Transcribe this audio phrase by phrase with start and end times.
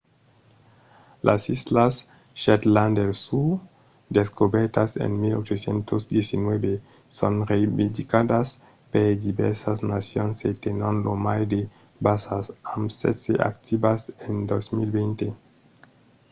[1.27, 1.93] las islas
[2.41, 3.49] shetland del sud
[4.17, 6.73] descobèrtas en 1819
[7.17, 8.47] son reivindicadas
[8.91, 11.61] per divèrsas nacions e tenon lo mai de
[12.07, 15.27] basas amb setze activas en 2020